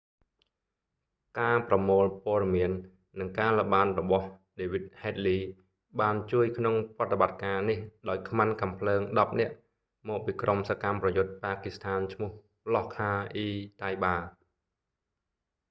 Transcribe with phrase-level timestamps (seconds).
[1.39, 2.71] ការប្រមូលព័ត៌មាន
[3.19, 4.25] និងការល្បាតរបស់
[4.59, 5.39] david headley
[6.01, 9.53] បានជួយក្នុងប្រតិបត្តិការនេះដោយខ្មាន់កាំភ្លើង 10 នាក់
[10.09, 12.31] មកពីក្រុមសកម្មប្រយុទ្ធប៉ាគីស្ថាន ឈ្មោះ
[12.73, 13.49] លាស់ខា អ៊ី
[13.81, 14.17] តៃបា laskhar-e-taiba